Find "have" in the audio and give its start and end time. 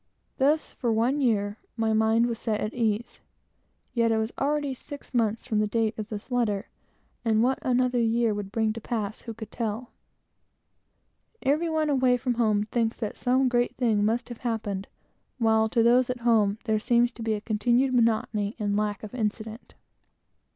14.29-14.39